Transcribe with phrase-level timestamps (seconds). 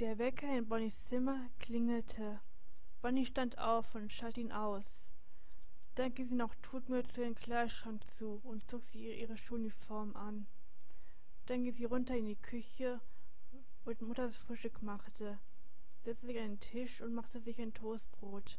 [0.00, 2.40] Der Wecker in Bonnys Zimmer klingelte.
[3.02, 5.12] Bonnie stand auf und schalt ihn aus.
[5.94, 10.46] Dann ging sie noch todmüde zu ihrem Kleiderschrank zu und zog sie ihre, Schuluniform an.
[11.44, 13.02] Dann ging sie runter in die Küche,
[13.84, 15.38] wo Mutter das Frühstück machte,
[16.02, 18.58] setzte sich an den Tisch und machte sich ein Toastbrot.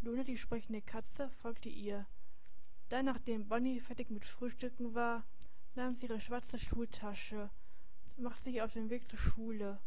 [0.00, 2.06] Luna, die sprechende Katze, folgte ihr.
[2.88, 5.26] Dann, nachdem Bonnie fertig mit Frühstücken war,
[5.74, 7.50] nahm sie ihre schwarze Schultasche
[8.16, 9.78] und machte sich auf den Weg zur Schule.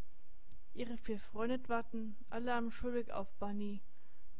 [0.77, 3.81] Ihre vier Freunde warten alle am Schulweg auf Bunny.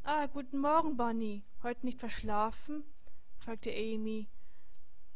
[0.04, 1.44] Ah, guten Morgen, Bunny.
[1.64, 2.84] Heute nicht verschlafen?
[3.40, 4.30] fragte Amy.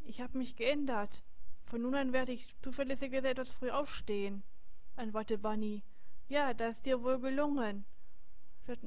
[0.04, 1.24] Ich habe mich geändert.
[1.66, 4.42] Von nun an werde ich zuverlässiger etwas früh aufstehen,
[4.96, 5.84] antwortete Bunny.
[6.28, 7.86] Ja, das ist dir wohl gelungen.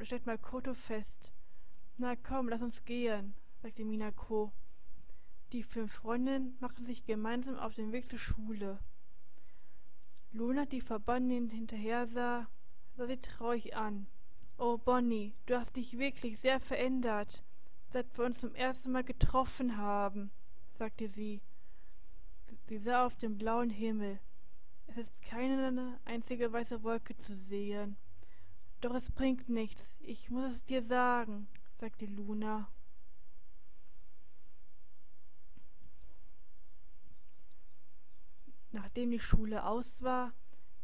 [0.02, 1.32] Stellt mal Koto fest.
[1.98, 4.50] Na komm, lass uns gehen, sagte Minako.
[5.52, 8.80] Die fünf Freundinnen machten sich gemeinsam auf den Weg zur Schule.
[10.36, 12.48] Luna, die vor Bonnie hinterher sah,
[12.96, 14.08] sah sie traurig an.
[14.58, 17.44] Oh, Bonnie, du hast dich wirklich sehr verändert,
[17.90, 20.32] seit wir uns zum ersten Mal getroffen haben,
[20.72, 21.40] sagte sie.
[22.66, 24.18] Sie sah auf den blauen Himmel.
[24.88, 27.96] Es ist keine einzige weiße Wolke zu sehen.
[28.80, 31.46] Doch es bringt nichts, ich muss es dir sagen,
[31.78, 32.68] sagte Luna.
[38.96, 40.32] Nachdem die Schule aus war,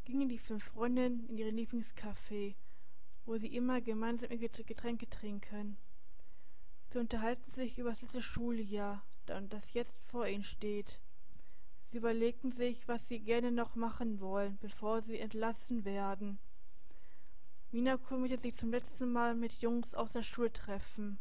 [0.03, 2.57] gingen die fünf Freundinnen in ihren Lieblingscafé,
[3.25, 5.77] wo sie immer gemeinsam ihre Getränke trinken.
[6.89, 10.99] Sie unterhalten sich über das letzte Schuljahr, das jetzt vor ihnen steht.
[11.85, 16.41] Sie überlegten sich, was sie gerne noch machen wollen, bevor sie entlassen werden.
[17.71, 21.21] Minako möchte sich zum letzten Mal mit Jungs aus der Schule treffen.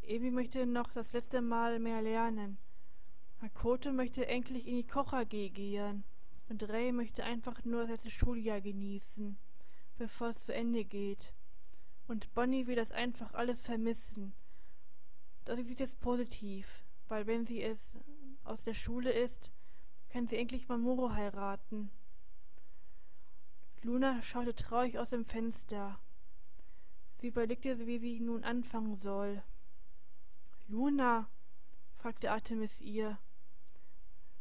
[0.00, 2.56] Ebi möchte noch das letzte Mal mehr lernen.
[3.42, 6.02] Makoto möchte endlich in die Koch AG gehen.
[6.48, 9.38] Und Ray möchte einfach nur das letzte Schuljahr genießen,
[9.96, 11.34] bevor es zu Ende geht.
[12.06, 14.34] Und Bonnie will das einfach alles vermissen.
[15.44, 17.80] Das sieht jetzt positiv, weil wenn sie es
[18.44, 19.52] aus der Schule ist,
[20.10, 21.90] kann sie endlich Mamuro heiraten.
[23.82, 25.98] Luna schaute traurig aus dem Fenster.
[27.20, 29.42] Sie überlegte, wie sie nun anfangen soll.
[30.68, 31.28] Luna,
[31.96, 33.18] fragte Artemis ihr.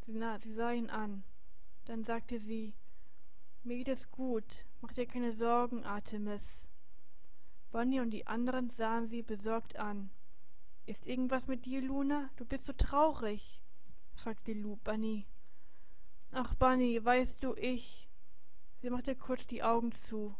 [0.02, 1.24] Sie sah ihn an.
[1.86, 2.74] Dann sagte sie,
[3.64, 6.68] mir geht es gut, mach dir keine Sorgen, Artemis.
[7.72, 10.10] Bonnie und die anderen sahen sie besorgt an.
[10.86, 12.30] Ist irgendwas mit dir, Luna?
[12.36, 13.62] Du bist so traurig,
[14.16, 15.28] fragte Lu Bunny.
[16.32, 18.10] Ach, Bunny, weißt du, ich,
[18.84, 20.36] Sie machte kurz die Augen zu.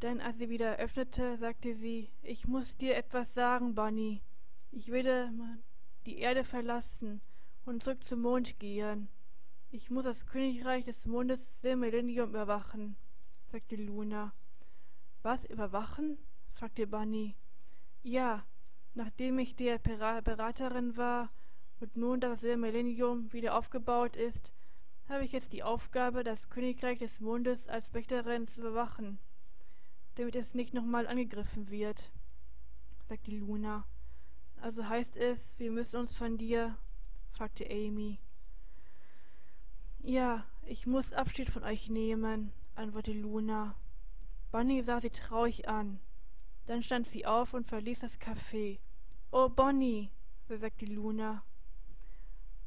[0.00, 4.22] Dann, als sie wieder öffnete, sagte sie, ich muss dir etwas sagen, Bunny.
[4.70, 5.30] Ich werde
[6.06, 7.20] die Erde verlassen
[7.66, 9.08] und zurück zum Mond gehen.
[9.70, 12.96] Ich muss das Königreich des Mondes Silmarillion überwachen,
[13.52, 14.32] sagte Luna.
[15.22, 16.16] Was, überwachen?
[16.54, 17.36] fragte Bunny.
[18.02, 18.46] Ja,
[18.94, 21.30] nachdem ich der Beraterin war
[21.80, 24.54] und nun das Silmarillion wieder aufgebaut ist,
[25.06, 29.18] habe ich jetzt die Aufgabe, das Königreich des Mondes als Wächterin zu überwachen,
[30.14, 32.10] damit es nicht nochmal angegriffen wird,
[33.06, 33.86] sagte Luna.
[34.62, 36.78] Also heißt es, wir müssen uns von dir,
[37.32, 38.18] fragte Amy.
[40.08, 43.74] Ja, ich muss Abschied von euch nehmen, antwortete Luna.
[44.50, 46.00] Bonnie sah sie traurig an.
[46.64, 48.78] Dann stand sie auf und verließ das Café.
[49.30, 50.10] Oh, Bonnie,
[50.48, 51.44] sagte Luna.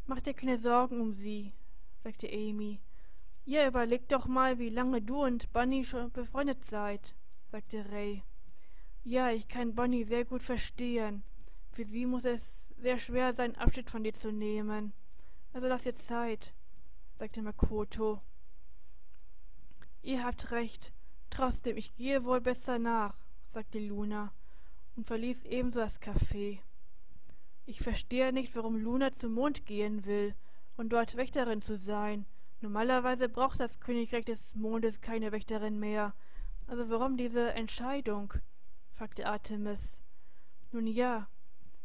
[0.06, 1.56] Mach dir keine Sorgen um sie,
[2.03, 2.80] sagte Amy.
[3.46, 7.16] Ja, überleg doch mal, wie lange du und Bunny schon befreundet seid,
[7.51, 8.22] sagte Ray.
[9.03, 11.24] Ja, ich kann Bunny sehr gut verstehen.
[11.72, 14.94] Für sie muss es sehr schwer sein, Abschied von dir zu nehmen.
[15.53, 16.53] Also lass ihr Zeit,
[17.21, 18.19] sagte Makoto.
[20.01, 20.91] Ihr habt recht.
[21.29, 23.13] Trotzdem, ich gehe wohl besser nach,
[23.53, 24.33] sagte Luna
[24.95, 26.61] und verließ ebenso das Café.
[27.67, 30.33] Ich verstehe nicht, warum Luna zum Mond gehen will,
[30.77, 32.25] und dort Wächterin zu sein.
[32.59, 36.15] Normalerweise braucht das Königreich des Mondes keine Wächterin mehr.
[36.65, 38.33] Also warum diese Entscheidung?
[38.95, 39.95] fragte Artemis.
[40.71, 41.29] Nun ja,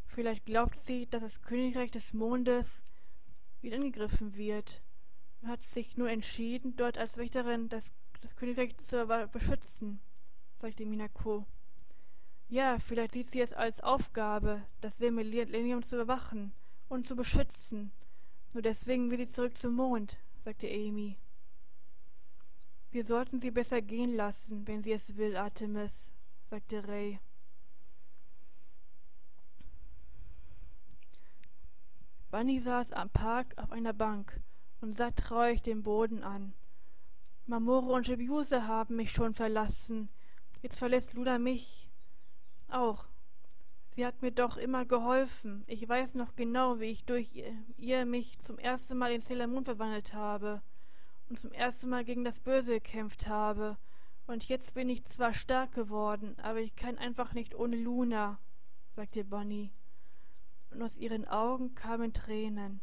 [0.06, 2.82] vielleicht glaubt sie, dass das Königreich des Mondes
[3.60, 4.80] wieder angegriffen wird.
[5.42, 10.00] Er hat sich nur entschieden, dort als Wächterin das, das Königreich zu beschützen,
[10.60, 11.46] sagte Minako.
[12.48, 16.52] Ja, vielleicht sieht sie es als Aufgabe, das Semilenium zu überwachen
[16.88, 17.90] und zu beschützen.
[18.52, 21.18] Nur deswegen will sie zurück zum Mond, sagte Amy.
[22.90, 26.12] Wir sollten sie besser gehen lassen, wenn sie es will, Artemis,
[26.48, 27.20] sagte Ray.
[32.30, 34.40] Bunny saß am Park auf einer Bank
[34.86, 36.54] und sah traurig den Boden an.
[37.46, 40.08] Mamoro und Jebiuse haben mich schon verlassen.
[40.62, 41.90] Jetzt verlässt Luna mich
[42.68, 43.06] auch.
[43.90, 45.64] Sie hat mir doch immer geholfen.
[45.66, 47.32] Ich weiß noch genau, wie ich durch
[47.76, 50.62] ihr mich zum ersten Mal in Sailor Moon verwandelt habe
[51.28, 53.78] und zum ersten Mal gegen das Böse gekämpft habe.
[54.28, 58.38] Und jetzt bin ich zwar stark geworden, aber ich kann einfach nicht ohne Luna,
[58.94, 59.72] sagte Bonnie.
[60.70, 62.80] Und aus ihren Augen kamen Tränen.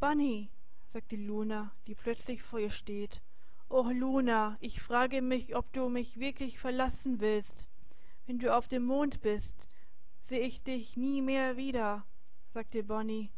[0.00, 0.50] Bunny,
[0.90, 3.22] sagte Luna, die plötzlich vor ihr steht.
[3.68, 7.68] Oh Luna, ich frage mich, ob du mich wirklich verlassen willst.
[8.26, 9.68] Wenn du auf dem Mond bist,
[10.22, 12.06] sehe ich dich nie mehr wieder,
[12.52, 13.30] sagte Bonnie.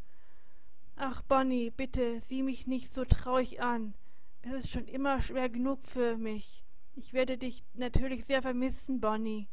[0.97, 3.95] Ach, Bonnie, bitte sieh mich nicht so traurig an.
[4.43, 6.65] Es ist schon immer schwer genug für mich.
[6.95, 9.49] Ich werde dich natürlich sehr vermissen, Bonnie,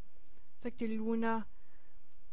[0.60, 1.46] sagte Luna.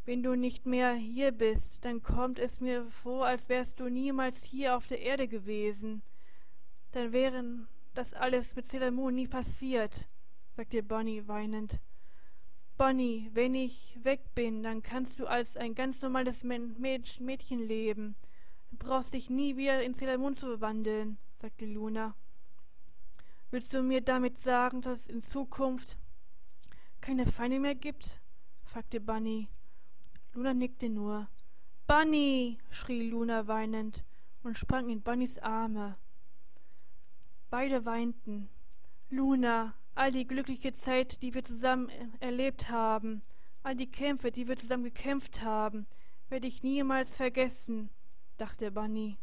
[0.07, 4.45] Wenn du nicht mehr hier bist, dann kommt es mir vor, als wärst du niemals
[4.45, 6.03] hier auf der Erde gewesen.
[6.93, 10.09] Dann wären das alles mit Sailor Moon nie passiert,
[10.51, 11.81] sagte Bonnie weinend.
[12.77, 18.15] Bonnie, wenn ich weg bin, dann kannst du als ein ganz normales Mädchen leben.
[18.73, 22.15] Du brauchst dich nie wieder in Sailor Moon zu verwandeln, sagte Luna.
[23.51, 25.97] Willst du mir damit sagen, dass es in Zukunft
[27.01, 28.21] keine Feinde mehr gibt?
[28.65, 29.49] fragte Bunny.
[30.35, 31.29] Luna nickte nur.
[31.87, 32.59] Bunny!
[32.71, 34.05] schrie Luna weinend
[34.43, 35.97] und sprang in Bunnys Arme.
[37.51, 38.49] Beide weinten.
[39.11, 41.89] Luna, all die glückliche Zeit, die wir zusammen
[42.19, 43.23] erlebt haben,
[43.63, 45.87] all die Kämpfe, die wir zusammen gekämpft haben,
[46.29, 47.91] werde ich niemals vergessen,
[48.37, 49.19] dachte Bunny.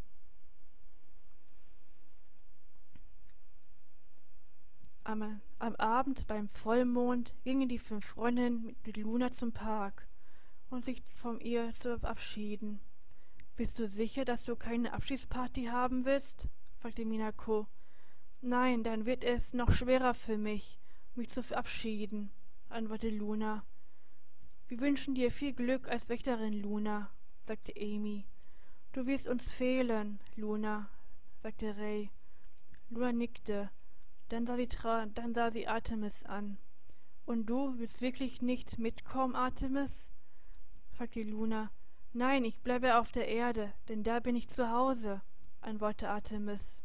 [5.04, 10.08] Am, am Abend beim Vollmond gingen die fünf Freundinnen mit Luna zum Park,
[10.72, 12.80] um sich von ihr zu verabschieden.
[13.58, 16.48] Bist du sicher, dass du keine Abschiedsparty haben willst?
[16.80, 17.68] fragte Minako.
[18.42, 20.80] Nein, dann wird es noch schwerer für mich,
[21.14, 22.32] mich zu verabschieden,
[22.70, 23.64] antwortete Luna.
[24.68, 27.12] Wir wünschen dir viel Glück als Wächterin, Luna,
[27.46, 28.26] sagte Amy.
[28.94, 30.90] Du wirst uns fehlen, Luna,
[31.44, 32.10] sagte Ray.
[32.90, 33.70] Luna nickte.
[34.30, 34.70] Dann sah sie,
[35.14, 36.58] dann sah sie Artemis an.
[37.26, 40.08] Und du willst wirklich nicht mitkommen, Artemis?
[41.02, 41.72] Fragte Luna.
[42.14, 45.24] Nein, ich bleibe auf der Erde, denn da bin ich zu Hause,
[45.60, 46.84] antwortete Artemis.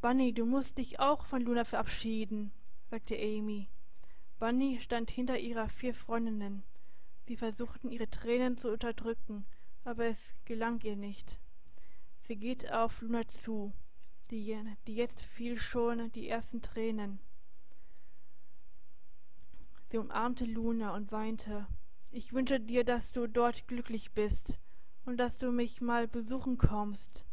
[0.00, 2.52] Bunny, du musst dich auch von Luna verabschieden,
[2.88, 3.68] sagte Amy.
[4.38, 6.62] Bunny stand hinter ihrer vier Freundinnen.
[7.26, 9.46] Sie versuchten ihre Tränen zu unterdrücken,
[9.82, 11.40] aber es gelang ihr nicht.
[12.22, 13.72] Sie geht auf Luna zu,
[14.30, 14.56] die,
[14.86, 17.18] die jetzt fiel schon die ersten Tränen.
[19.90, 21.66] Sie umarmte Luna und weinte.
[22.16, 24.58] Ich wünsche dir, dass du dort glücklich bist
[25.04, 27.26] und dass du mich mal besuchen kommst,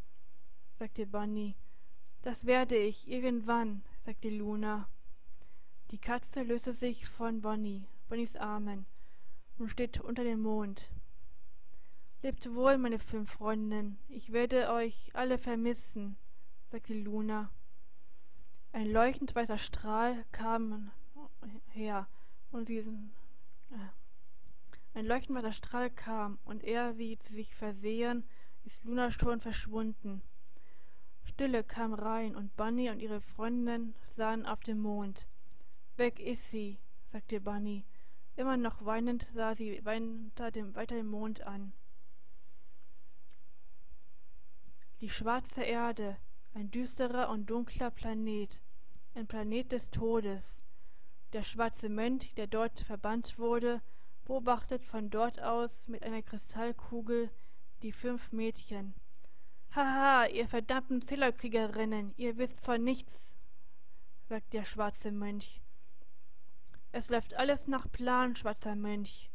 [0.77, 1.55] sagte Bunny
[2.23, 4.87] das werde ich irgendwann, sagte Luna.
[5.91, 8.85] Die Katze löste sich von Bonnie, Bonnies Armen,
[9.57, 10.89] und steht unter dem Mond.
[12.21, 16.15] Lebt wohl, meine fünf Freundinnen, ich werde euch alle vermissen,
[16.71, 17.51] sagte Luna.
[18.71, 20.91] Ein leuchtend weißer Strahl kam
[21.71, 22.07] her,
[22.51, 22.83] und sie, äh,
[24.93, 28.23] ein leuchtend weißer Strahl kam, und er sie sich versehen,
[28.63, 30.21] ist Luna schon verschwunden.
[31.23, 35.27] Stille kam rein, und Bunny und ihre Freundin sahen auf den Mond.
[35.97, 37.85] Weg ist sie, sagte Bunny.
[38.35, 41.73] Immer noch weinend sah sie weiter den, weiter den Mond an.
[45.01, 46.17] Die schwarze Erde,
[46.53, 48.61] ein düsterer und dunkler Planet,
[49.15, 50.63] ein Planet des Todes.
[51.33, 53.81] Der schwarze Mönch, der dort verbannt wurde,
[54.25, 57.29] beobachtet von dort aus mit einer Kristallkugel
[57.81, 58.93] die fünf Mädchen,
[59.75, 63.35] Haha, ihr verdammten Zillerkriegerinnen, ihr wisst von nichts,
[64.29, 65.61] sagt der schwarze Mönch.
[66.91, 69.31] Es läuft alles nach Plan, schwarzer Mönch,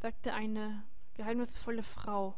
[0.00, 0.82] sagte eine
[1.14, 2.36] geheimnisvolle Frau.